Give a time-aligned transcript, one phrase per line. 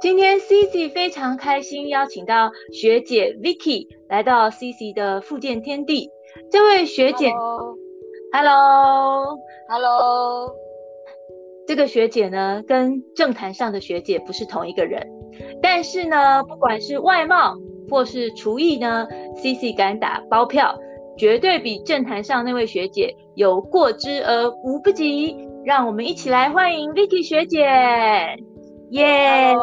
[0.00, 6.12] 今天 Cici 非常开心，邀请到学姐 Vicky 来到 Cici 的复健天地。
[6.52, 7.32] 这位学姐
[8.32, 10.54] ，Hello，Hello，Hello。
[11.66, 15.04] 这个学姐呢，跟政坛上的学姐不是同一个人，
[15.60, 17.56] 但是呢，不管是外貌
[17.90, 19.08] 或是厨艺呢
[19.42, 20.78] ，Cici 敢打包票，
[21.16, 25.36] 绝对比政坛上那位学姐有过之而无不及。
[25.64, 27.66] 让我们一起来欢迎 Vicky 学姐。
[28.90, 29.54] 耶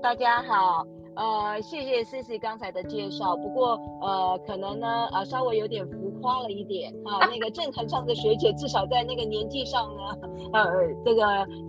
[0.00, 0.86] 大家好，
[1.16, 7.26] 呃，谢谢 Cici 刚才的介绍，不过呃，可能呢，呃，稍微有点浮夸了一点啊。
[7.26, 10.64] 那个政坛上的学姐，至少在那个年纪上呢，呃，
[11.04, 11.22] 这个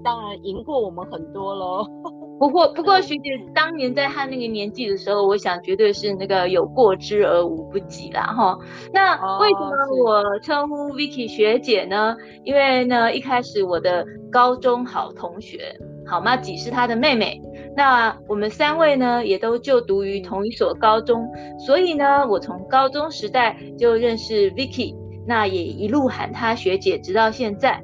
[0.03, 1.85] 当然赢过我们很多喽。
[2.39, 8.57] 不过，不过学姐当年在她那个年纪的时候，我想绝对是那个有过之而无不及啦哈。
[8.91, 9.71] 那为什么
[10.05, 12.15] 我称呼 Vicky 学姐呢？
[12.43, 15.75] 因为呢，一开始我的高中好同学。
[16.05, 17.41] 好麻吉是她的妹妹，
[17.75, 21.27] 那我们三位呢也都就读于同一所高中，
[21.65, 27.81] 所以呢，我从高中时代就认识 Vicky，那也一路喊她学姐，直到现在。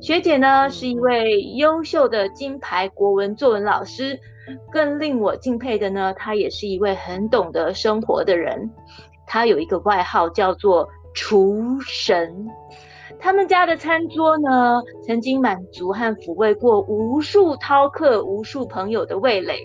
[0.00, 4.20] 学姐呢是一位优秀的金牌国文作文老师，
[4.70, 8.70] 更令我敬佩的呢，她也是一位很懂得生活的人。
[9.26, 12.46] 她有一个外号叫做厨神。
[13.18, 19.58] 他们家的餐桌呢，曾经满足和抚慰过无数饕客、无数朋友的味蕾。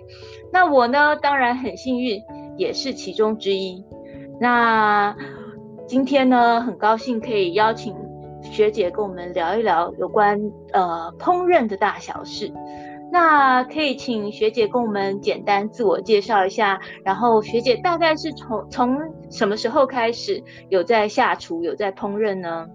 [0.51, 2.21] 那我呢，当然很幸运，
[2.57, 3.83] 也是其中之一。
[4.39, 5.15] 那
[5.87, 7.93] 今天呢，很高兴可以邀请
[8.41, 10.39] 学姐跟我们聊一聊有关
[10.71, 12.51] 呃烹饪的大小事。
[13.11, 18.99] 那可以请学姐跟我们简单自我介绍一下，然后学姐大概是从从
[19.31, 22.67] 什么时候开始有在下厨、有在烹饪呢？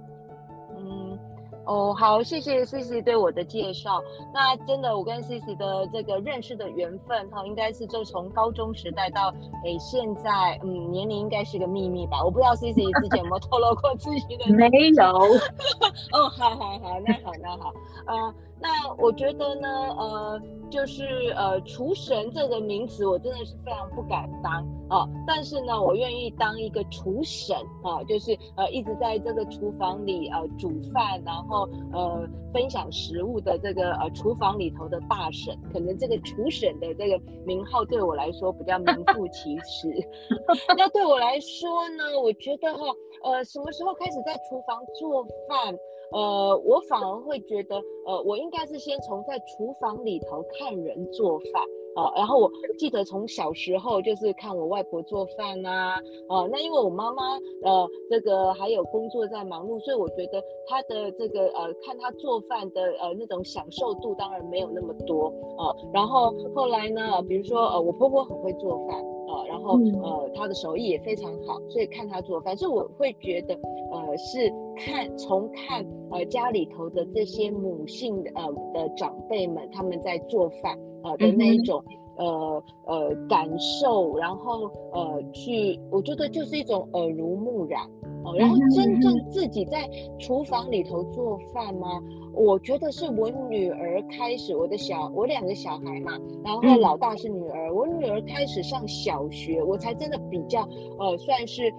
[1.66, 4.02] 哦，好，谢谢 Cici 对我的介绍。
[4.32, 9.32] 那真的，我跟 Cici 的这个认识的缘分哈，应该是就从高中时代到
[9.64, 12.22] 诶现在，嗯，年龄应该是个秘密吧？
[12.24, 14.52] 我不知道 Cici 之前有没有透露过自己的？
[14.54, 15.04] 没有。
[16.12, 17.72] 哦，好好好，那好那好，
[18.06, 18.34] 呃。
[18.64, 21.04] 那我觉得呢，呃，就是
[21.36, 25.06] 呃，厨神这个名词，我真的是非常不敢当啊。
[25.26, 35.54] 但是呢，我愿意当一个厨神啊，就是呃，一直在这个厨房里呃煮饭，然后呃分享食物的这个呃厨房里头的大神。
[35.70, 39.92] 可能这个厨神的这个名号对我来说比较名副其实。
[40.78, 42.84] 那对我来说呢，我觉得哈，
[43.24, 45.76] 呃，什么时候开始在厨房做饭？
[46.12, 47.76] 呃，我反而会觉得，
[48.06, 51.62] 呃，我应该是先从在厨房里头看人做饭
[51.96, 55.94] 啊，然后我记得从小时候就是看我外婆做饭啊，
[56.28, 65.26] 啊，那因为我妈妈呃这个还有工作在忙碌，所以我觉得她的这个呃看她做饭的呃那种享受度当然没有那么多
[65.56, 69.13] 啊，然后后来呢，比如说呃我婆婆很会做饭。
[69.26, 73.54] 呃，然后呃，他的手艺也非常好，所以看他做饭，所以我会觉得，
[73.90, 81.82] 呃，是看从看呃家里头的这些母性的呃的长辈们他们在做饭呃的那一种
[82.16, 87.82] 呃呃感受，然后呃去，我觉得就是一种耳濡目染
[88.24, 88.34] 哦。
[88.36, 89.88] 然后真正自己在
[90.18, 92.00] 厨房里头做饭吗？
[92.34, 101.72] 我觉得是我女儿开始，我的小我两个小孩嘛，然后老大是女儿，我女儿开始上小学，我才真的比较呃算是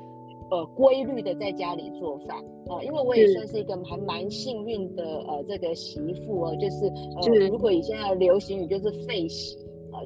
[0.50, 2.38] 呃规律的在家里做饭
[2.68, 6.86] 啊、呃，因为我也算是一个还蛮幸运的呃这个媳妇哦，就是
[7.22, 9.58] 呃如果以现在的流行语就是废媳。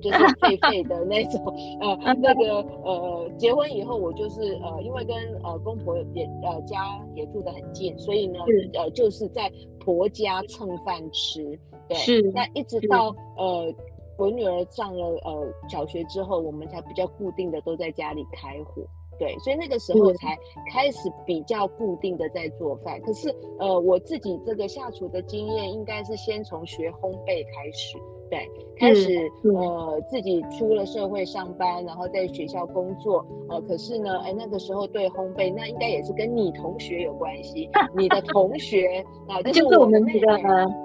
[0.02, 1.44] 就是废废的那种，
[1.82, 8.40] 呃， 那个呃，结婚以后我就是呃，因为跟呃公婆也呃家也住得很近，所以呢，
[8.74, 11.58] 呃，就是在婆家蹭饭吃，
[11.88, 12.22] 对，是。
[12.34, 13.74] 那一直到呃
[14.18, 18.82] 我女儿上了呃小学之后，我们才比较固定的都在家里开火，
[19.18, 20.38] 对，所以那个时候才
[20.72, 23.00] 开始比较固定的在做饭。
[23.02, 27.98] 可是呃我自己这个下厨的经验，应该是先从学烘焙开始。
[28.30, 28.48] 对，
[28.78, 29.10] 开始
[29.44, 40.38] 呃自己出了社会上班，然后在学校工作，呃，可是呢，哎，那个时候对烘焙，那应该也是跟你同学有关系， 你的同学啊， 就是我们几个，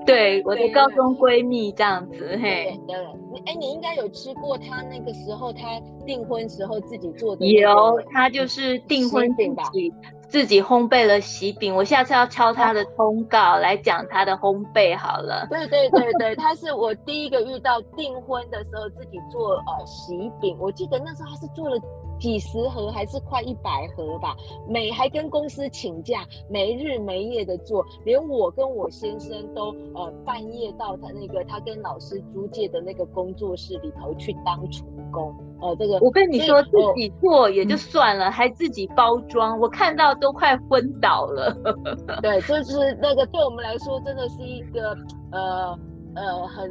[0.06, 2.96] 对，我的高中闺蜜这样子，嘿，对，
[3.32, 9.64] 你哎，你应该有吃过她那个时候她订婚时候自己做的，有，她就是订婚饼吧。
[10.28, 15.46] 自己烘焙了喜饼，我下次要敲他的通告来讲他的烘焙好了。
[15.48, 21.76] 对对对对，他是我第一个遇到订婚的时候自己做呃喜饼，我记得那时候他是做了
[22.18, 24.34] 几十盒还是快一百盒吧，
[24.68, 35.34] 每还跟公司请假，没日没夜的做，连我跟我先生都呃半夜到他那个他跟老师租借的那个工作室里头去当厨工。
[35.60, 41.54] 呃，这个我跟你说自己做也就算了，嗯、还自己包装，我看到都快昏倒了。
[42.22, 44.96] 对，就是那个对我们来说真的是一个
[45.32, 45.78] 呃
[46.14, 46.70] 呃很。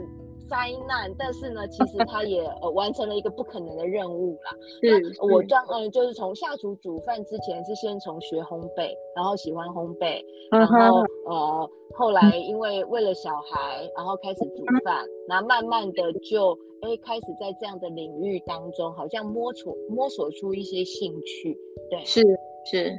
[0.50, 4.52] 灾难，但是呢，其实他也呃完成了一个不可能的任务啦。
[4.82, 21.58] 那，我刚嗯、呃，就是从下厨煮饭之前是先从学烘焙，然后喜欢烘焙，然后呃后来因为为了小孩，然后开始煮饭，然后慢慢的就哎开始在这样的领域当中，好像摸索摸索出一些兴趣。
[21.90, 22.22] 对，是
[22.66, 22.92] 是，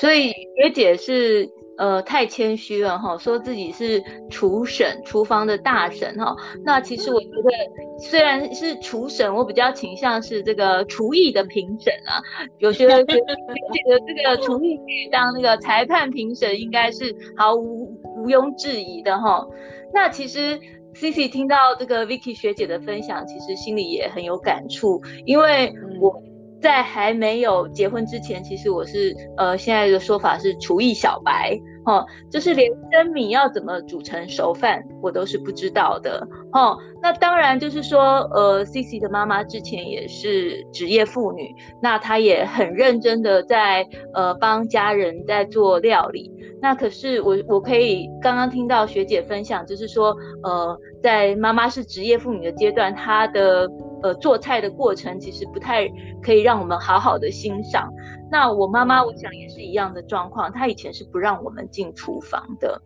[0.00, 1.48] 所以学姐是。
[1.78, 6.34] 呃，太谦虚了哈，说自己是厨神，厨房的大神哈。
[6.64, 12.18] 那其实我觉得，虽然是厨神，我比较倾向是这个厨艺的评审啊。
[12.58, 17.84] 有些人觉得这个厨艺可以当那个裁判评审，应该是毫无
[18.16, 19.46] 毋庸置疑的哈。
[19.94, 20.58] 那其实
[20.96, 26.20] Cici 听到这个 Vicky 学姐的分享，其实心里也很有感触，因为我。
[26.60, 36.76] 在还没有结婚之前，其实我是呃，现在的说法是厨艺小白，哈，就是连生米要怎么煮成熟饭，我都是不知道的，哈。
[37.00, 46.32] 那当然就是说，呃，Cici 的妈妈之前也是职业妇女，那她也很认真的在呃帮家人在做料理。
[46.60, 53.70] 那可是我我可以刚刚听到学姐分享，就是说，呃，在妈妈是职业妇女的阶段，她的。
[54.02, 55.88] 呃，做菜的过程其实不太
[56.22, 57.92] 可以让我们好好的欣赏。
[58.30, 60.52] 那我妈妈，我想也是一样的状况。
[60.52, 62.80] 她以前是不让我们进厨房的。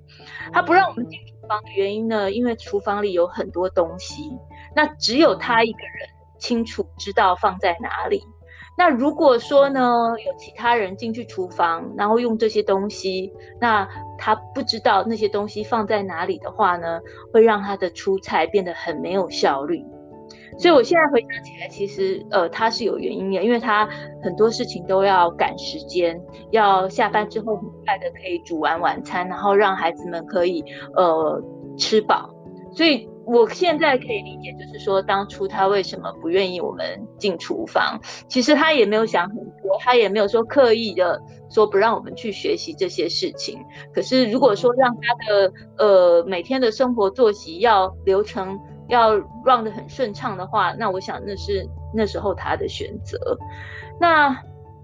[0.53, 4.31] 她不让我们进厨房的原因呢，因为厨房里有很多东西，
[4.75, 8.23] 那只有她一个人清楚知道放在哪里。
[8.79, 13.31] 那如果说呢，有其他人进去厨房，然后用这些东西，
[13.61, 13.87] 那
[14.17, 17.00] 她不知道那些东西放在哪里的话呢，
[17.32, 19.85] 会让她的出菜变得很没有效率。
[20.62, 23.85] 所以，我现在回想起来，其实，呃，他是有原因的，因为他
[24.23, 26.17] 很多事情都要赶时间，
[26.53, 30.64] 要下班之后很快的可以煮完晚餐，然后让孩子们可以，
[30.94, 31.43] 呃，
[31.76, 32.31] 吃饱。
[32.76, 36.85] 所以，我现在可以理解，就是说，当初他为什么不愿意我们
[37.19, 41.20] 进厨房，其实他也没有想很多，他也没有说刻意的
[41.50, 43.59] 说不让我们去学习这些事情。
[43.93, 48.56] 可是，如果说让他的，呃，每天的生活作息要流程。
[48.93, 53.19] 要 run 得很顺畅的话，那我想那是那时候他的选择。
[53.99, 54.37] 那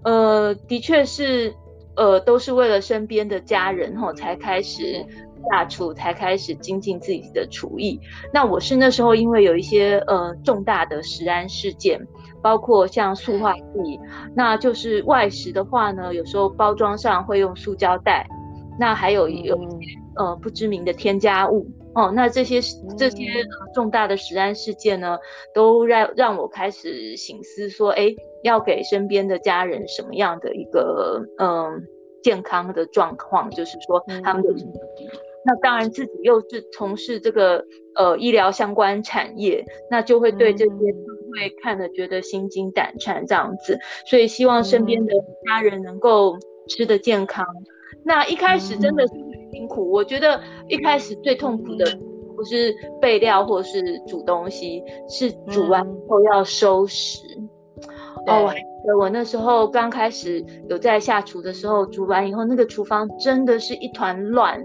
[0.03, 1.53] 呃，的确是
[1.95, 5.05] 呃，都是为了身边的家人吼，才开始
[5.49, 7.99] 下厨，才开始精进自己的厨艺。
[8.33, 11.99] 那我是那时候因为有一些呃重大的食安事件，
[12.41, 13.99] 包括像塑化剂，
[14.33, 18.27] 那就是外食的话呢，有时候包装上会用塑胶袋，
[18.79, 21.67] 那还有有一些呃不知名的添加物。
[21.95, 22.61] 哦，那这些
[22.97, 23.25] 这些
[23.73, 25.17] 重大的食安事件呢，
[25.55, 31.83] 都让让我开始醒思说，哎，要给身边的家人什么样的一个嗯
[32.21, 34.43] 健康的状况，就是说他们
[35.45, 37.65] 那当然自己又是从事这个
[37.95, 45.13] 呃医疗相关产业，那就会对这些会看得觉得心惊胆颤这样子，所以希望身边的
[45.47, 46.37] 家人能够
[46.67, 47.45] 吃得健康。
[48.03, 49.28] 那一开始真的是。
[49.51, 51.85] 辛苦，我觉得一开始最痛苦的
[52.35, 57.19] 不是备料或是煮东西，是煮完后要收拾。
[57.37, 57.89] 嗯、
[58.27, 64.61] 哦，我还记得我那时候刚开始有在下厨的时候，煮完以后那个厨房真的是一团乱。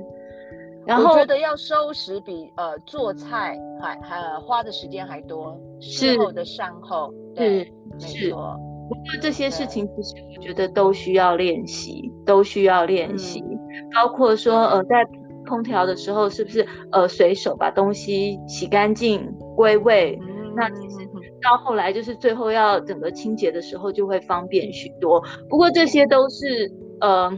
[0.87, 7.64] 然后我觉得要收拾比呃做菜还还花的时间还多，事后的善后，对，
[7.99, 8.26] 是。
[8.26, 8.56] 没错。
[8.87, 13.40] 不过这些事情其实我觉得都需要练习，都需要练习。
[13.40, 13.59] 嗯
[13.95, 15.04] 包括说，呃，在
[15.47, 20.19] 烹调的时候，是不是呃随手把东西洗干净归位？
[20.23, 20.97] 嗯、那其实
[21.43, 25.23] 到后来就是最后要整个清洁的时候，就会方便许多。
[25.49, 27.31] 不过这些都是呃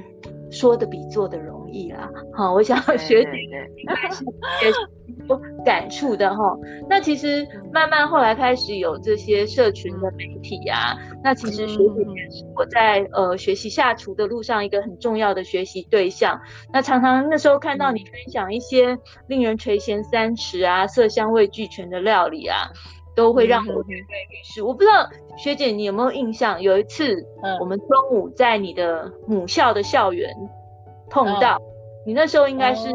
[0.50, 2.08] 说的比做的容易啦。
[2.32, 3.30] 好，我想学姐
[3.76, 4.24] 应该是
[4.64, 4.70] 也
[5.64, 6.56] 感触的哈。
[6.88, 16.40] 那其实慢慢后来开始有这些社群的媒体啊，那其实学姐也是我在呃学习下厨的路上一个很重要的学习对象。
[16.72, 22.70] 那常常那时候看到你分享一些令人垂涎三尺啊、色香味俱全的料理啊，
[23.14, 26.60] 都会让我觉得于是我不知道学姐你有没有印象？
[26.60, 27.16] 有一次
[27.60, 30.30] 我们中午在你的母校的校园
[31.10, 31.60] 碰到，
[32.06, 32.88] 你那时候应该是。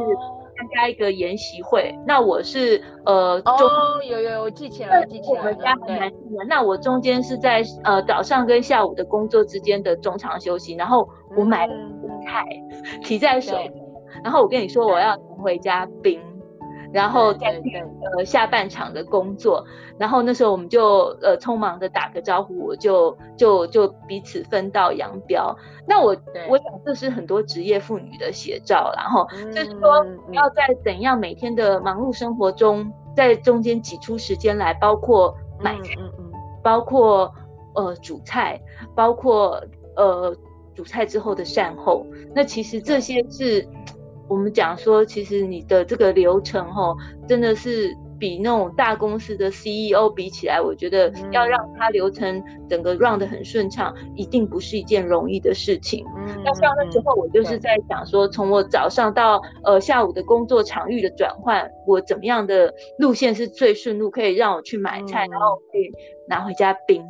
[0.62, 5.50] 参加一个研习会，那我是呃，哦，有有，我记起来了，记起来了。
[5.50, 11.74] 我们家很难的那我中间是在呃早上跟下午的工作之间的中场休息，然后我买了
[12.24, 12.46] 菜
[13.04, 13.58] 提在手，
[14.24, 16.22] 然后我跟你说我要回家冰。
[16.94, 17.62] 然后再
[18.18, 19.66] 呃下半场的工作，
[19.98, 25.56] 然后那时候我们就呃匆忙的打个招呼，我就就就彼此分道扬镳。
[25.88, 26.16] 那我
[26.50, 36.32] 我想这是很多职业妇女的写照，然后就是说要在怎样每天的忙碌生活中，在中间挤出时间来，包括买菜，嗯嗯，
[36.62, 37.34] 包括
[37.74, 38.60] 呃煮菜，
[38.94, 39.64] 包括
[39.96, 40.36] 呃
[40.76, 42.06] 煮菜之后的善后。
[42.36, 43.66] 那其实这些是。
[44.32, 46.96] 我们讲说，其实你的这个流程哦，
[47.28, 56.06] 真的是比那种大公司的 CEO 比起来，我觉得要让它流程整个 run 得很顺畅，一定不是一件容易的事情。
[56.16, 65.92] 嗯，那像那时候我就是在想说，从我早上到呃下午的工作场域的转换，我怎么样的路线是最顺路，可以让我去买菜，然后可以
[66.30, 67.04] 拿回家冰。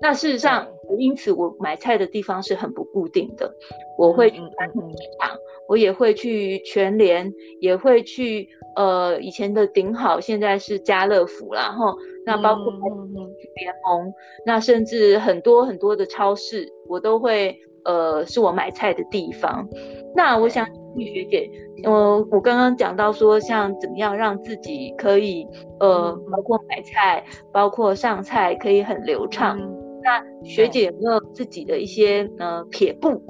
[0.00, 0.66] 那事实上，
[0.98, 3.54] 因此我买菜的地方是很不固定的，
[3.98, 5.36] 我会去传统市场，
[5.68, 14.12] 我也会去全联，也会去呃以前的顶好，现在是家乐福，然后那包括联盟，
[14.46, 19.68] 那甚至很多很多的超市，我都会呃是我买菜的地方。
[20.14, 21.50] 那我想玉学姐，
[21.82, 25.46] 呃，我刚刚讲到说，像怎么样让自己可以
[25.80, 29.58] 呃包括买菜，包括上菜可以很流畅。
[30.04, 33.20] 那学姐有没有自己的一些呃撇步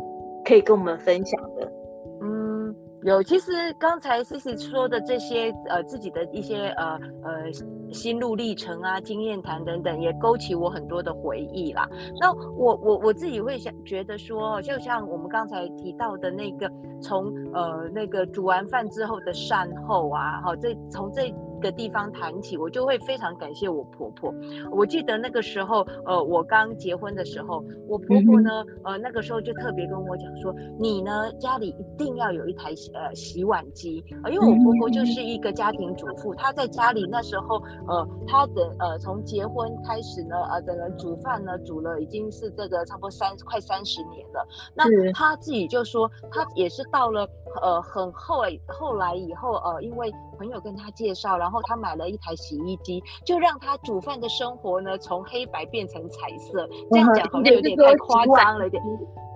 [0.44, 1.72] 可以跟我们分享的？
[2.20, 3.22] 嗯，有。
[3.22, 7.52] 其实刚才 Sisy 说的这些呃自己的一些呃呃
[7.92, 11.88] 心路历程啊、经验谈等等，也勾起我很多的回忆啦。
[12.20, 16.68] 那我我我自己会想觉得说，就像我们刚才提到的那个，
[17.00, 21.32] 从呃那个煮完饭之后的善后啊，好，这从这。
[21.60, 24.32] 的地方谈起，我就会非常感谢我婆婆。
[24.70, 37.56] 我记得那个时候，呃，我刚结婚的时候，我婆婆呢，呃，那个时候就特别跟我讲说，你呢家里一定要有一台呃洗碗机，呃，因为我婆婆就是一个家庭主妇，她在家里那时候，
[37.88, 44.46] 呃，她的呃从结婚开始呢，呃，整个煮饭呢煮了已经是这个差不多三快三十年了。
[44.74, 47.26] 那她自己就说，她也是到了
[47.62, 51.53] 呃很后后来以后，呃，因为朋友跟她介绍，然后。
[51.54, 56.68] 然后他买了一台洗衣机，就让他煮饭的生活呢从黑白变成彩色。
[56.90, 58.82] 这样讲好像有点太夸张了一点。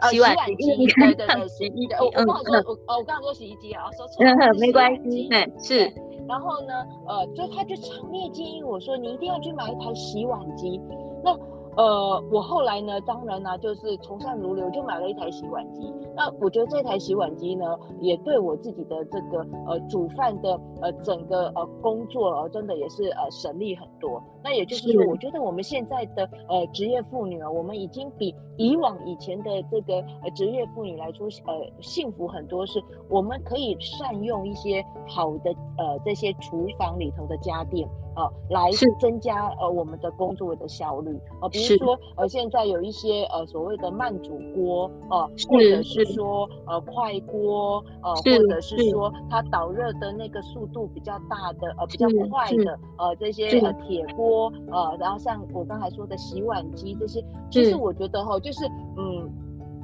[0.00, 1.94] 呃，洗碗机，对对对，洗衣机。
[2.00, 5.28] 我我刚刚说，我我刚刚说洗衣机啊，说错了，没关系，
[5.62, 5.92] 是。
[6.26, 10.80] 然后呢，呃，就他就强烈建议我说，你一定要去买一台洗碗机。
[11.22, 11.32] 那
[11.78, 15.94] 呃，我后来呢，当然呢，就是从善如流，就买了一台洗碗机。
[16.16, 17.64] 那我觉得这台洗碗机呢，
[18.00, 24.20] 也对我自己的这个呃煮饭的呃整个呃工作呃真的也是呃省力很多。
[24.48, 37.86] 那也就是说，我觉得我们现在的呃职业妇女啊，我们已经比以往以前的这个呃职业妇女来说呃幸福很多，是我们可以善用一些好的呃这些厨房里头的家电。
[38.18, 41.16] 呃，来增加呃我们的工作的效率。
[41.40, 58.64] 呃，比如说呃现在有一些呃所谓的慢煮锅呃，或者是说呃快锅呃，或者是说它导热的那个速度比较大的呃比较快的呃这些呃铁锅呃，然后像我刚才说的洗碗机这些，其实我觉得哈就是
[58.96, 59.28] 嗯。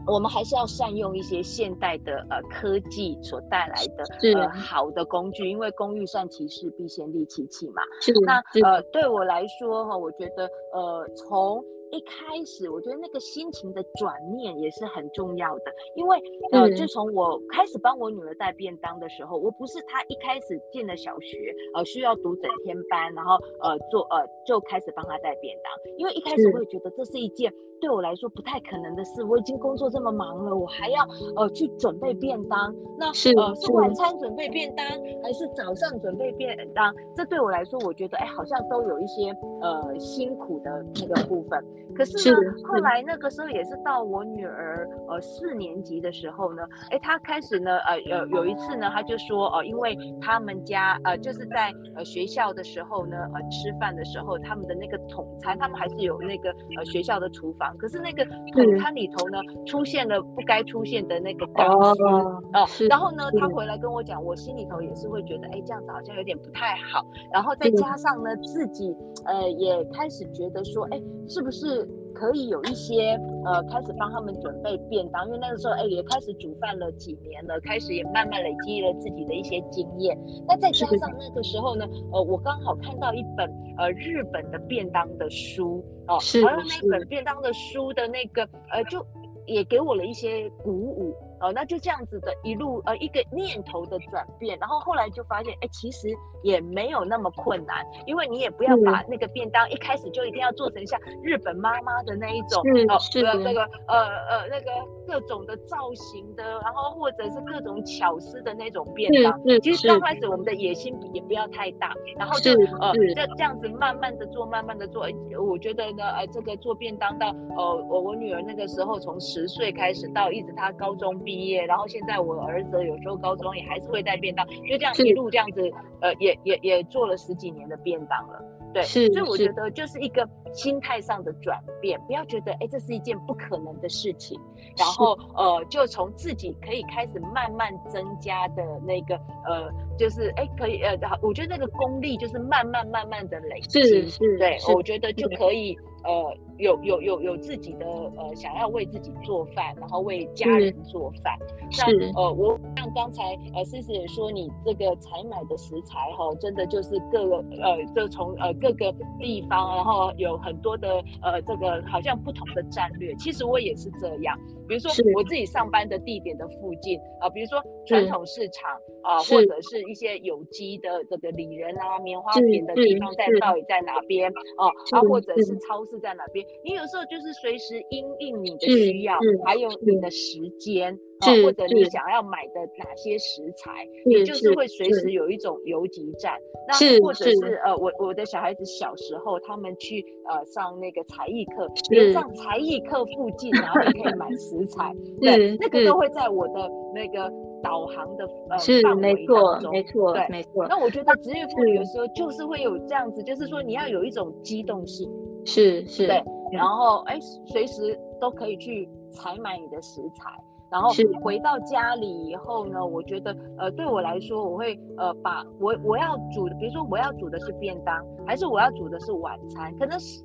[0.07, 7.81] 我们还是要善用一些现代的呃科技所带来的呃好的工具，因为工欲善其事，必先利其器嘛。
[8.03, 11.65] 是那呃对我来说哈，我觉得呃从。
[11.95, 16.21] 一开始我觉得那个心情的转念也是很重要的，因为
[16.51, 27.53] 呃，自从我开始帮我女儿带便当的时候，我不是她一开始进了小学，呃，需要读整天班，然后呃做呃就开始帮她带便当，因为一开始我也觉得这是一件
[27.85, 34.87] 对我来说不太可能的事，我已经工作这么忙了，我还要呃去准备便当，那是呃是晚餐准备便当
[35.23, 36.95] 还是早上准备便当？
[37.15, 41.63] 这对我来说，我觉得哎好像都有一些呃辛苦的那个部分。
[41.95, 71.89] 可是呢，是后来那个时候也是到我女儿呃四年级的时候呢，哎，她开始呢，呃，有有一次呢，她就说，哦、呃，因为他们家呃就是在呃学校的时候呢，呃吃饭的时候，他们的那个统餐，他们还是有那个呃学校的厨房，可是那个桶餐里头呢，出现了不该出现的那个钢丝哦，呃、然后呢，他回来跟我讲，我心里头也是会觉得，哎，这样子好像有点不太好，然后再加上呢，自己呃也开始觉得说，哎，是不是？
[72.15, 80.17] 可以有一些呃开始帮他们准备便当，因为那个时候哎也开始煮饭了几年了，开始也慢慢累积了自己的一些经验。
[80.47, 89.05] 那再加上那个时候呢，呃，我刚好看到一本呃日本的便当的书哦，好像那本便当的书的那个呃就
[89.47, 91.15] 也给我了一些鼓舞。
[91.41, 96.09] 哦，那就这样子的一路呃一个念头的转变，然后后来就发现，哎，其实
[96.43, 104.71] 也没有那么困难，因为你也不要把那个便当一开始就一定要做成像日本妈妈的那一种，哦，是那个呃呃那个
[105.07, 109.41] 各种的造型的，然后或者是各种巧思的那种便当。
[109.61, 115.07] 其实刚开始我们的野心也不要太大，然后就呃这这样子慢慢的做，慢慢的做。
[115.39, 128.41] 我觉得呢，呃，这个做便当到呃我我女儿那个时候从十岁开始到一直她高中毕毕业，然后现在我儿子有时候高中也还是会带便当，就这样一路这样子，呃，也也也做了十几年的便当了，
[128.73, 134.39] 对，是，所以我觉得就是一个心态上的转变，不要觉得哎这是一件不可能的事情，
[134.77, 139.17] 然后呃就从自己可以开始慢慢增加的那个
[139.47, 145.77] 呃就是哎可以呃，我觉得那个功力就是慢慢慢慢的累积，是是，对，我觉得就可以。
[146.05, 151.37] 呃，有有有有自己的呃，想要为自己做饭，然后为家人做饭。
[151.79, 163.13] 那呃，我像刚才呃，思思也说，你这个采买的食材哈、哦，真的就是各个呃，就从呃各个地方，然后有很多的呃，这个好像不同的战略。
[163.17, 168.71] 其实我也是这样，比如说我自己上班的地点的附近啊、呃，比如说传统市场
[169.03, 174.69] 啊、呃，或者是一些有机的这个里仁啊、棉花田的地方在到底在哪边啊？
[174.93, 175.99] 啊，或者是超市。
[176.05, 176.44] 在哪边？
[176.65, 186.39] 你有时候就是随时因应你的需要，还有你的时间啊，或者你想要买的哪些食材，也就是会随时有一种游击战。
[186.67, 197.31] 那或者是呃，我我的小孩子小时候，他们去呃上那个才艺课，连上才艺课附近哪里可以买 食材，对，那个都会在我的那个
[197.63, 199.71] 导航的呃范围当中。
[199.73, 200.67] 没错，对，没错。
[200.69, 205.11] 那我觉得职业妇女有时候就是会有这样子，就是说你要有一种机动性。
[205.45, 206.23] 是是，对，
[206.53, 210.31] 然后哎，随时都可以去采买你的食材，
[210.71, 210.91] 然后
[211.23, 220.21] 回到家里以后呢，我觉得呃，对我来说，我会呃，把我我要煮的，比如说我要煮的是便当，还是我要煮的是晚餐，可能是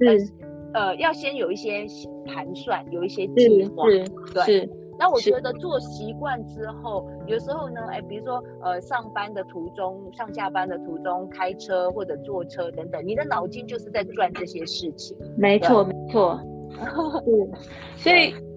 [0.73, 1.86] 呃呃，要先有一些
[2.25, 3.86] 盘算，有一些计划，
[4.45, 4.69] 对。
[4.99, 15.17] 那我觉得做习惯之后，有时候呢，哎，比如说，呃，上班的途中、上下班的途中，开车或者坐车等等，你的脑筋就是在转这些事情。
[15.38, 16.38] 没错，没错。
[17.23, 17.49] 对，
[17.95, 18.48] 所以。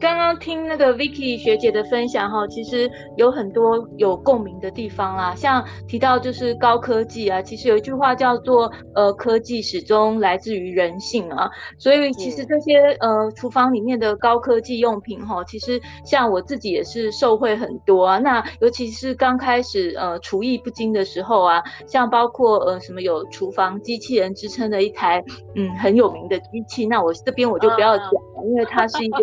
[0.00, 18.18] 刚刚听那个 Vicky 学姐的分享哈，其实有很多有共鸣的地方啦，像提到就是高科技啊，其实有一句话叫做呃，科技始终来自于人性啊，所以其实这些呃厨房里面的高科技用品哈，其实像我自己也是受惠很多啊。
[18.18, 25.22] 那尤其是刚开始呃厨艺不精的时候啊，像包括呃什么有厨房机器人之称的一台
[25.54, 29.18] 嗯很有名的机器，那我这边我就不要讲了，因为它是一个。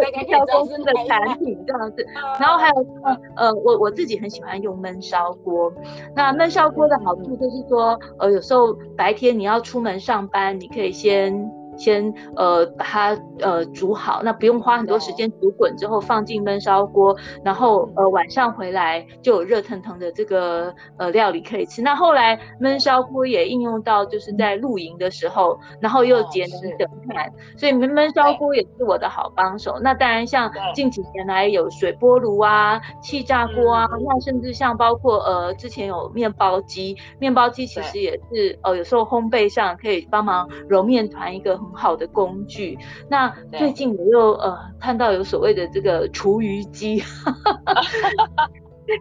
[0.26, 2.06] 跳公司的产品这样子，
[2.40, 5.72] 然后还有呃呃，我我自己很喜欢用焖烧锅。
[6.14, 11.59] 那焖烧锅的好处就是说，呃，有时候白天你要出门上班，你可以先。
[11.80, 21.80] 先呃把它呃煮好，那不用花很多时间煮滚之后放进焖烧锅，然后呃晚上回来就有热腾腾的这个呃料理可以吃。
[21.80, 29.78] 那后来焖烧锅也应用到就是在露营的时候，然后又节能减碳，所以焖焖烧锅也是我的好帮手。
[29.80, 42.76] 那当然像近几年来有水波炉啊、气炸锅啊，那甚至像包括呃之前有面包机，面包机其实也是呃有时候烘焙上可以帮忙揉面团一个很好的工具。
[43.08, 47.00] 那最近我又呃看到有所谓的这个厨余机，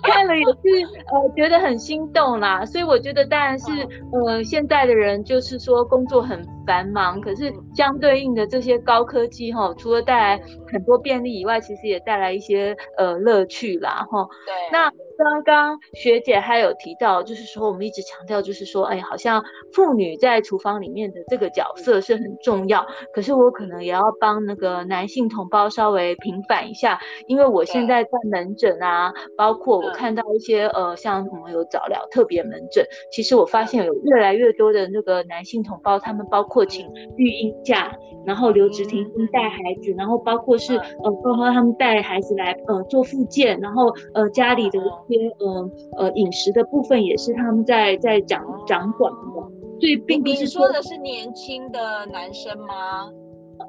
[0.03, 2.63] 看了也是呃觉得很心动啦。
[2.65, 3.71] 所以我觉得当然是
[4.11, 14.27] 呃现在的人就是说工作很繁忙，可是相对应的这些高科技哈，除了带来很多便利以外，其实也带来一些呃乐趣啦哈。
[14.45, 14.91] 对，那。
[15.19, 22.85] 刚刚学姐还有提到，就是说我们一直强调，就是说，哎，好像妇女在厨房里面的这个角色是很重要。
[23.13, 37.91] 可是我可能也要帮那个男性同胞稍微平反一下，因为我现在在门诊啊，包括我看到一些呃，像我们有早疗特别门诊，其实我发现有越来越多的那个男性同胞，他们包括请育婴假，
[38.25, 44.79] 然后留职停薪带孩子，然后包括是呃，包括他们带孩子来呃做复健，然后呃家里的。
[45.09, 49.41] 些呃呃饮食的部分也是他们在在掌掌管的，
[49.81, 53.09] 所以并不是说，的是年轻的男生吗？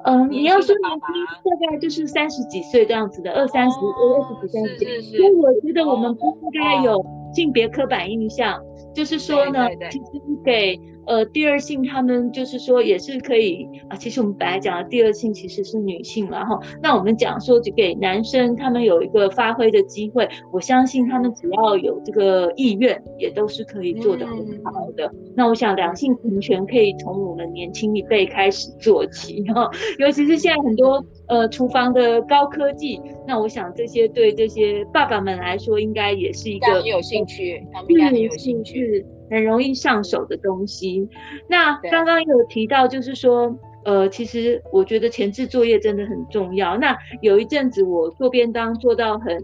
[0.05, 1.01] 嗯，你要说年轻，
[1.43, 5.17] 大概就是三十几岁这样子的，二三十、二十几、三十几。
[5.17, 10.05] 所以我觉得我们不应该有性别刻板印象，就是说呢，其实
[10.45, 10.79] 给。
[11.07, 13.95] 呃，第二性他们就是说也是可以啊。
[13.95, 16.59] 其实我们本来讲的第二性其实是女性然后。
[16.81, 25.05] 那我们讲说就给男生他们有一个发挥的机会，我相信他们只要有这个意愿，也都是可以做得很好的。
[25.07, 29.69] 嗯、那我想两性平权可以从我们年轻一辈开始做起， 哈。
[29.99, 39.05] 尤其是现在很多呃厨房的高科技，那我想这些对这些爸爸们来说，应该也是一个有兴趣，他们应该很有兴趣。
[39.31, 41.07] 很容易上手的东西。
[41.47, 46.77] 那刚刚有提到，就是说，呃，其实我觉得前置作业真的很重要。
[46.77, 49.37] 那有一阵子我做便当做到很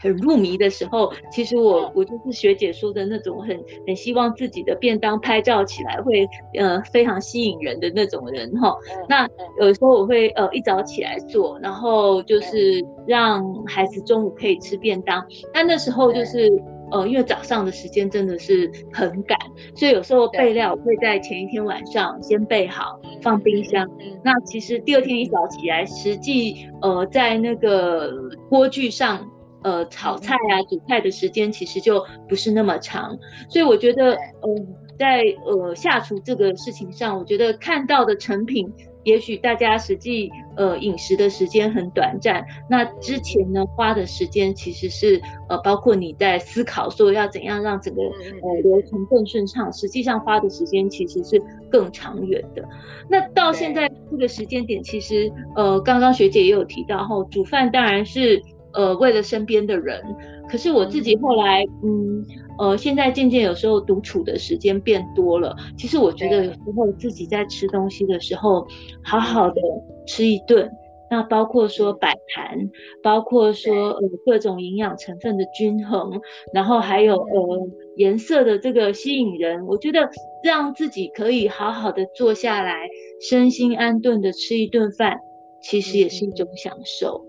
[0.00, 8.76] 很入迷的时候，其实我我就是学姐说的那种很很希望自己的便当拍照起来会呃非常吸引人的那种人哈。
[9.08, 9.26] 那
[9.60, 15.24] 有时候我会呃一早起来做，然后就是让孩子中午可以吃便当。
[15.54, 16.50] 那那时候就是。
[16.94, 19.36] 呃，因为早上的时间真的是很赶，
[19.74, 23.84] 所以有时候备料会在前一天晚上先备好，放冰箱。
[24.22, 28.12] 那其实第二天一早起来，实际呃在那个
[28.48, 29.28] 锅具上
[29.64, 33.18] 呃炒菜啊、煮菜的时间其实就不是那么长。
[33.48, 34.48] 所以我觉得，呃，
[34.96, 38.72] 在呃下厨这个事情上，我觉得看到的成品。
[39.04, 51.40] 也许大家实际呃饮食的时间很短暂，那之前呢花的时间其实是呃包括你在思考说要怎样让整个呃流程更顺畅，实际上花的时间其实是
[51.70, 52.66] 更长远的。
[53.08, 60.02] 那到现在这个时间点，其实呃刚刚学姐也有提到后，煮饭当然是呃为了身边的人，
[60.48, 62.24] 可是我自己后来嗯。
[62.58, 65.56] 呃，现在渐渐有时候独处的时间变多了。
[65.76, 68.66] 其实我觉得有时候自己在吃东西的时候，
[69.02, 69.60] 好好的
[70.06, 70.70] 吃一顿，
[71.10, 72.70] 那包括说摆盘，
[73.02, 76.20] 包括说呃各种营养成分的均衡，
[76.52, 80.08] 然后还有呃颜色的这个吸引人，我觉得
[80.44, 82.88] 让自己可以好好的坐下来，
[83.28, 85.18] 身心安顿的吃一顿饭，
[85.60, 87.24] 其实也是一种享受。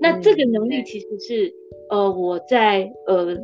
[0.00, 1.54] 那这个能力其实是
[1.90, 3.36] 呃我在呃。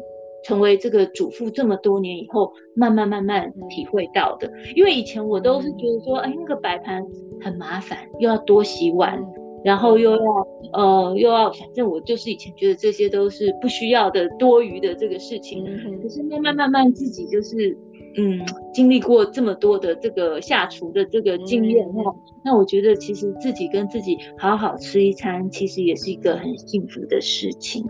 [0.44, 4.50] 成为这个主妇这么多年以后，慢慢慢慢体会到的。
[4.74, 7.04] 因为以前我都是觉得说，哎，那个摆盘
[7.40, 9.22] 很麻烦，又要多洗碗，
[9.64, 15.64] 然后又要呃又要，反正我就是以前觉得这些都是不需要的、多余的这个事情。
[16.02, 17.76] 可是慢慢慢慢自己就是
[18.16, 18.40] 嗯
[18.72, 27.84] 经历过这么多的这个下厨的这个经验后，那我觉得其实自己跟自己好好吃一餐，其实也是一个很幸福的事情。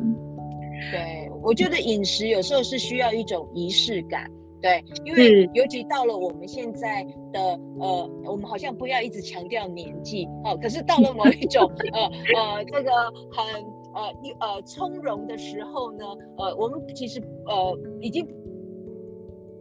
[0.90, 1.30] 对。
[1.42, 12.02] 我觉得饮食有时候是需要一种仪式感，对，因为尤其到了我们现在的呃，我们好像不要一直强调年纪，哦，可是到了某一种呃
[12.36, 12.90] 呃这个
[13.32, 13.44] 很
[13.94, 16.04] 呃一呃从容的时候呢，
[16.36, 18.26] 呃，我们其实呃已经。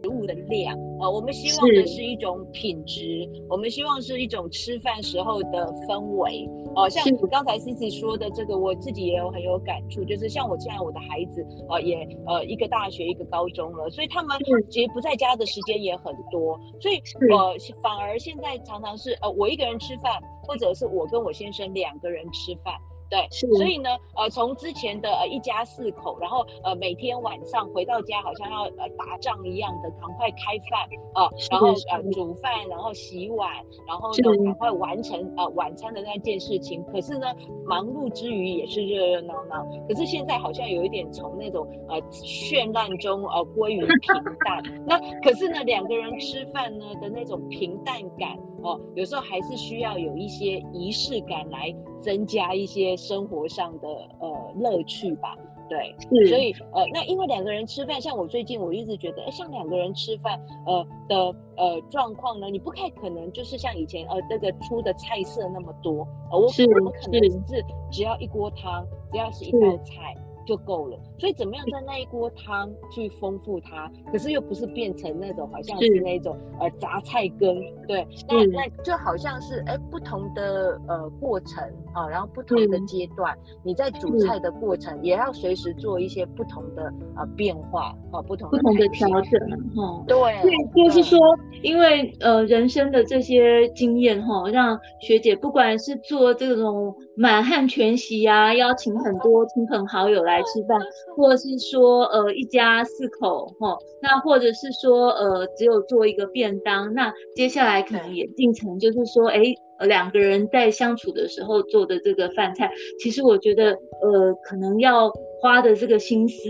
[0.02, 6.90] 食物的量啊、呃，我们希望的是一种品质，我们希望是一种吃饭时候的氛围哦、呃。
[6.90, 14.36] 像刚才 Cici 说的这个，我自己也有很有感触，就是像我现在我的孩子呃也呃一个大学一个高中了，所以他们
[14.70, 16.96] 其实不在家的时间也很多，所以
[17.30, 22.74] 呃反而现在常常是呃我一个人吃饭，或者是我跟我先生两个人吃饭。
[23.10, 30.80] 对，所以呢，呃，从之前的呃一家四口，然后呃每天晚上回到家好像要呃打仗一样的赶快开饭
[31.14, 33.50] 啊、呃，然后呃煮饭，然后洗碗，
[33.84, 36.82] 然后呢赶快完成呃晚餐的那件事情。
[36.84, 37.26] 可是呢，
[37.66, 39.66] 忙碌之余也是热热闹闹。
[39.88, 44.62] 可是现在好像有一点从那种呃绚烂中呃归于平淡。
[44.86, 52.96] 那可是呢，两个人吃饭呢的那种平淡感哦、呃，有时候还是需要有一些仪式感来增加一些。
[52.96, 53.88] 生活上的
[54.20, 55.34] 呃乐趣吧，
[55.68, 55.94] 对，
[56.28, 61.16] 所以呃，那因为两个人吃饭，像我最近我一直觉得，哎，像两个人吃饭呃的
[61.56, 70.14] 呃状况呢，你不太可能就是像以前呃这个出的菜色那么多，呃，我我们可能是只要一锅汤，只要是一道菜。
[70.46, 76.00] 就够了，所以怎么样在那一锅汤去丰富它，可是又不是变成那种好像是。
[76.00, 89.38] 那种呃杂菜羹，对，那那就好像是哎不同的呃过程啊，然后不同的阶段，你在煮菜的过程也要随时做一些不同的呃变化啊，不同的不同的调整
[89.76, 91.18] 哈，对，对，就是说，
[91.62, 96.94] 因为呃人生的这些经验哈，让学姐不管是做这种。
[97.16, 100.78] 满汉全席啊，邀请很多亲朋好友来吃饭，
[101.16, 109.42] 或者是说呃一家四口齁，那或者是说呃只有做一个便当，那接下来可能也进程就是说，哎，
[109.86, 116.48] 两个人在相处的时候做的这个饭菜，其实我觉得呃可能要花的这个心思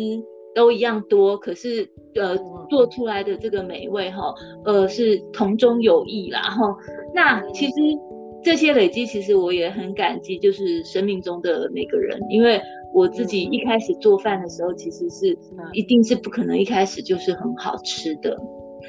[0.54, 2.36] 都一样多，可是呃
[2.68, 6.76] 做出来的这个美味哈，呃是同中有异啦哈，
[7.14, 7.72] 那其实。
[8.42, 12.58] 这些累积，其实我也很感激，就是生命中的每个人，因为
[12.92, 15.38] 我自己一开始做饭的时候，其实是
[15.72, 18.36] 一定是不可能一开始就是很好吃的，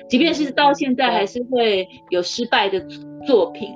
[0.10, 2.84] 即便是到现在还是会有失败的
[3.26, 3.70] 作品。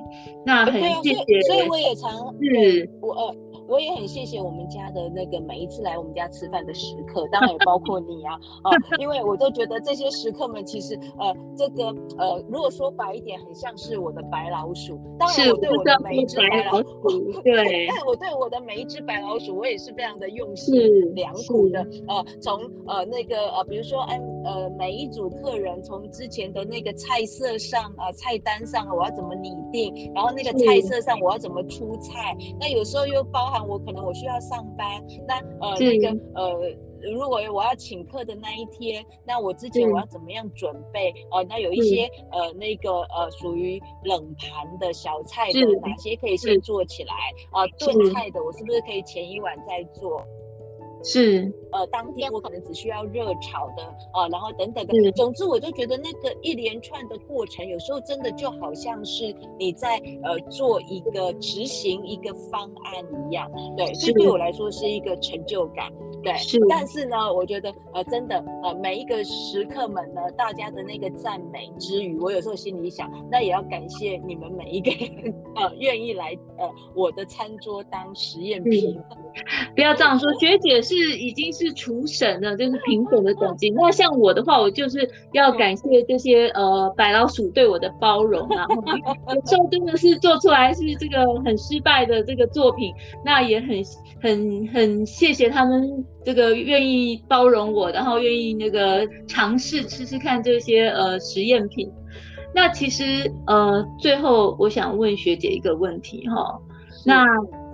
[0.46, 2.12] 那很谢谢，所以我也常
[2.42, 3.36] 是我呃。
[3.68, 11.86] 我也很谢谢我们家的那个每一次来我们家吃饭的食客，当然也包括你啊， 啊，因为我都觉得这些食客们其实呃，这个
[12.18, 15.00] 呃，如果说白一点，很像是我的白老鼠。
[15.18, 20.76] 当然，我对我的每一只白老鼠， 对，但我对我的每一只白老鼠，我也是非常的用心
[21.16, 21.80] 良苦的。
[22.08, 33.66] 呃，从呃那个呃，比如说按呃每一组客人从之前的那个菜色上啊、呃，菜单上我要怎么拟定，然后那个菜色上我要怎么出菜，那有时候又包含。
[33.66, 36.54] 我可能我需要上班，那呃那个呃，
[37.12, 41.10] 如果我要请客的那一天，那我之前我要怎么样准备？
[41.32, 47.14] 哦、呃，那有一些呃那个呃属于冷盘的小菜的哪些可以先做起来
[47.50, 47.66] 啊？
[47.80, 50.24] 炖、呃、菜的我是不是可以前一晚再做？
[51.06, 53.84] 是，呃，当天我可能只需要热炒的，
[54.16, 65.92] 呃，然后等等的，总之我就觉得那个一连串的过程，有时候真的就好像是你在呃做一个执行一个方案一样，对，所以对我来说是一个成就感，
[66.26, 66.60] 对，是。
[66.68, 79.00] 但是呢，我觉得呃真的呃每一个食客们呢，大家的那个赞美之余，我有时候心里想，那也要感谢你们每一个人呃愿意来呃我的餐桌当实验品。
[79.76, 83.70] 不要这样说，学姐是已经是厨神了，就是评审的等级。
[83.70, 88.66] 那像我的话，我就是要感谢这些呃白老鼠对我的包容啊。
[89.36, 93.68] 有时候真的是做出来是这个很失败的这个作品，那也很
[94.22, 101.90] 很很谢谢他们这个愿意包容我，然后愿意那个尝试吃吃看这些呃实验品。
[102.54, 106.60] 那其实呃最后我想问学姐一个问题哈，
[107.06, 107.24] 那。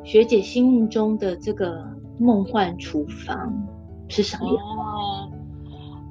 [0.04, 1.80] 学姐心目中的这个
[2.18, 3.38] 梦幻厨房
[4.10, 5.31] 是什么样？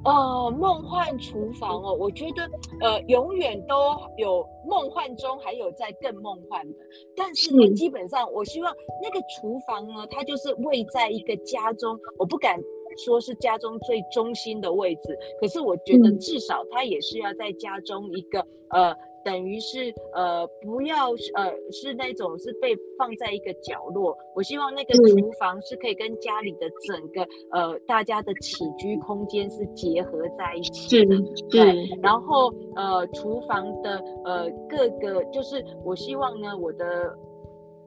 [0.03, 2.49] 呃，梦幻厨房哦，我觉得
[2.81, 3.75] 呃，永远都
[4.17, 6.77] 有梦幻中还有在更梦幻的。
[7.15, 12.59] 但是呢，基本上我希望那个厨房呢，它就是位在一个家中，我不敢
[13.05, 18.95] 说是家中最中心的位置，可是我觉得至少它也是要在家中一个呃。
[19.23, 24.17] 等于是呃，不要呃，是那种是被放在一个角落。
[24.35, 31.15] 我希望那个厨房是可以跟家里的整个呃大家的起居空间是结合在一起的。
[31.49, 36.85] 对，然后呃，厨房的呃各个就是我希望呢，我的。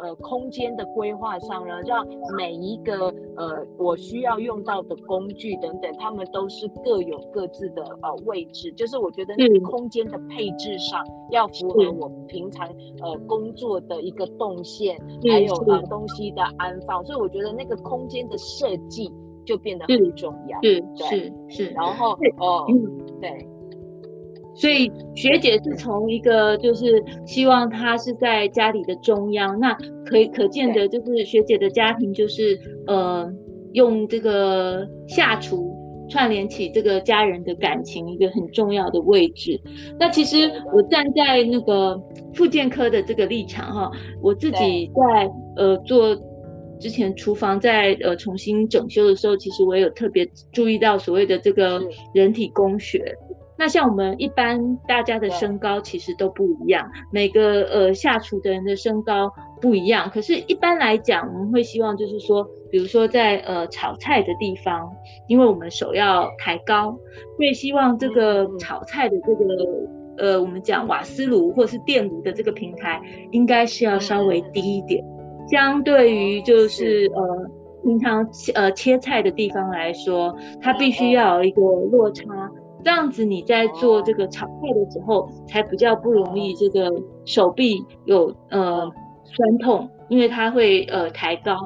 [0.04, 8.70] 呃，空间的规划上呢，让每一个呃我需要用到的工具等等，他们都是各有各自的呃位置。
[8.72, 12.68] 就是我觉得那个空间的配置上要符合我平常
[13.00, 17.02] 呃工作的一个动线，还有呃东西的安放。
[17.06, 19.10] 所以我觉得那个空间的设计
[19.46, 20.60] 就变得很重要。
[20.60, 21.70] 是是是。
[21.70, 22.66] 然后哦，
[23.22, 23.48] 对。
[24.54, 33.28] 所以学姐是从一个就是希望她是在家里的中央，那可以可见的就是学姐的家庭就是呃
[33.72, 35.74] 用这个下厨
[36.08, 39.60] 串联起这个家人的感情一个很重要的位置。
[39.98, 42.00] 那其实我站在那个
[42.34, 43.90] 复健科的这个立场哈，
[44.22, 46.16] 我自己在呃做
[46.78, 53.02] 之前厨房在呃重新整修的时候，其实我也有特别注意到所谓的这个人体工学。
[53.56, 60.10] 那像我们一般大家的身高其实都不一样，每个呃下厨的人的身高不一样。
[60.12, 64.90] 可是，一般来讲，我们会希望就是说，比如说在呃炒菜的地方，
[65.28, 66.98] 因为我们手要抬高，
[67.36, 69.44] 所以希望这个炒菜的这个
[70.18, 75.04] 呃我们讲瓦斯炉或是电炉的这个平台，应该是要稍微低一点，
[75.50, 77.10] 相对于就是。
[77.14, 77.22] 呃
[77.84, 82.24] 平常呃切菜的地方来说，它必须要有一个落差。
[82.84, 86.92] 这样子你在做这个炒菜的时候，才比较不容易这个
[87.24, 88.88] 手臂有呃
[89.24, 91.56] 酸痛，因为它会呃抬高。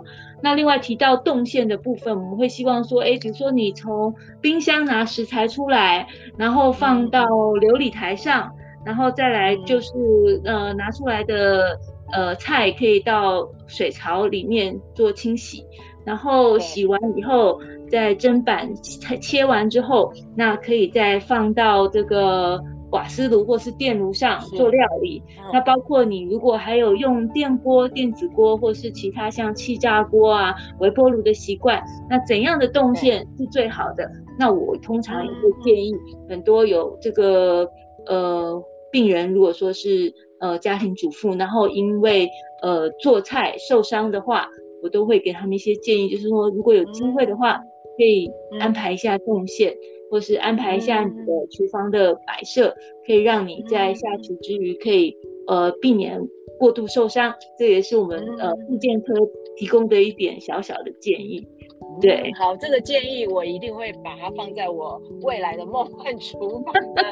[0.41, 7.27] 那另外提到动线的部分，我们会希望说，哎，比如说你从冰箱拿食材出来，然后放到
[7.61, 8.49] 流理台上，
[8.87, 11.77] 然后再来就是呃拿出来的
[12.13, 15.65] 呃菜可以到水槽里面做清洗，
[16.09, 18.75] 然后洗完以后在砧板
[19.21, 22.59] 切完之后，那可以再放到这个。
[22.91, 34.11] 瓦斯炉或是电炉上做料理，嗯、那包括你如果还有用电锅、电子锅或是其他像气炸锅啊、微波炉的习惯，那怎样的动线是最好的？
[34.39, 35.93] 那我通常也会建议
[36.31, 37.69] 很多有这个
[38.07, 38.59] 呃
[38.91, 42.27] 病人，如果说是呃家庭主妇，然后因为
[42.63, 44.49] 呃做菜受伤的话，
[44.83, 47.59] 我都会给他们一些建议，就是说如果有机会的话，
[47.97, 49.77] 可以安排一下动线。
[50.11, 52.75] 或是安排一下你的厨房的摆设，
[53.07, 55.15] 可以让你在下厨之余可以
[55.47, 56.19] 呃避免
[56.59, 59.13] 过度受伤，这也是我们呃复健科
[59.59, 61.47] 提供的一点小小的建议。
[62.01, 67.03] 对，好，这个建议我一定会把它放在我未来的梦幻厨房的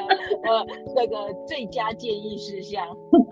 [0.43, 2.85] 呃那个最佳建议事项。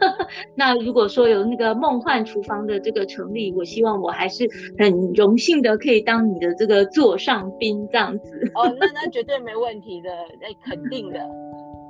[0.54, 4.46] 那如果说有那个梦幻厨房的这个成立，我希望我还是
[4.78, 8.52] 很荣幸的可以当你的这个座上宾这样子。
[8.56, 10.10] 哦，那那 绝对没问题的，
[10.42, 11.20] 那肯定的。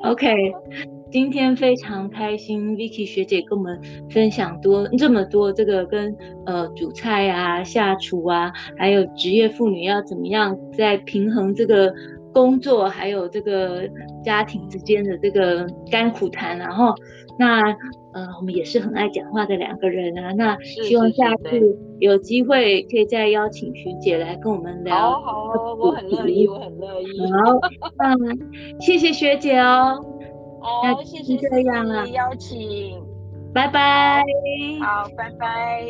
[0.04, 0.54] OK。
[1.12, 3.80] 今天非常开心，Vicky 学姐跟我们
[4.10, 6.14] 分享多这么多这个跟
[6.46, 11.94] 呃煮菜啊、下厨啊，还有职业妇女要怎么样在平衡这个
[12.34, 13.88] 工作还有这个
[14.26, 16.94] 家庭之间的这个甘苦谈，然后
[17.40, 17.62] 那
[18.15, 24.95] 呃我们也是很爱讲话的两个人啊，那希望下次有机会可以再邀请学姐来跟我们聊。
[24.95, 27.08] 好好，我很乐意，我很乐意。
[27.30, 27.60] 好，
[27.99, 28.15] 那
[28.80, 30.01] 谢谢学姐哦。
[30.63, 33.04] 好，谢谢这样啊，邀请，
[33.54, 34.23] 拜拜。
[34.82, 35.86] 好，拜拜。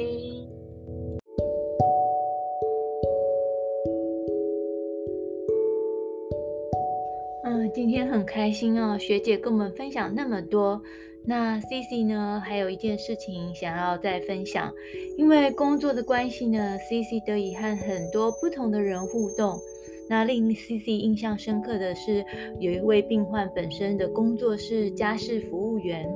[7.43, 10.81] 嗯，今天很开心哦，学姐跟我们分享那么多。
[11.27, 14.71] 那 CC 呢，还有一件事情想要再分享，
[15.17, 19.59] 因为工作的关系呢，CC 得以和很多不同的人互动。
[20.07, 22.23] 那令 CC 印象深刻的是，
[22.59, 26.07] 有一位病患本身的工作是家事服务员。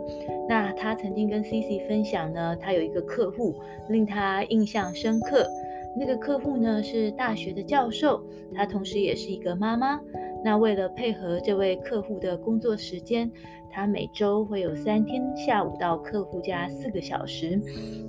[0.47, 3.55] 那他曾经跟 CC 分享呢，他有一个客户
[3.89, 5.49] 令他印象深刻。
[5.97, 9.99] 那个客户呢是大学的教授，他同时也是一个妈妈。
[10.43, 13.29] 那为了配合这位客户的工作时间，
[13.69, 17.61] 他每周会有三天下午到客户家四个小时，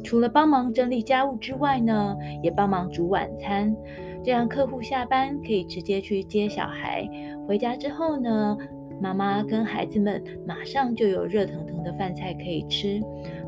[0.04, 3.74] 除了帮忙整理家务之外呢，也帮忙煮晚餐。
[4.22, 7.08] 这样客户下班可以直接去接小孩，
[7.48, 8.56] 回家之后呢，
[9.00, 13.00] 妈妈跟孩子们马上就有热腾腾的饭菜可以吃，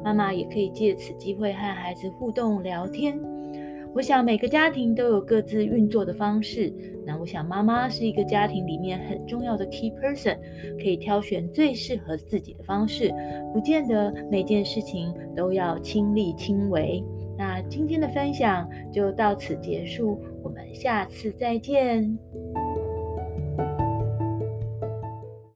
[0.03, 3.18] 妈妈也可以借此机会和孩子互动聊天。
[3.94, 6.72] 我想每个家庭都有各自运作的方式，
[7.05, 10.38] 那我想妈妈是一个家庭里面很重要的 key person，
[10.81, 13.12] 可以挑选最适合自己的方式，
[13.52, 17.05] 不见得每件事情都要亲力亲为。
[17.37, 22.18] 那今天的分享就到此结束，我们下次再见。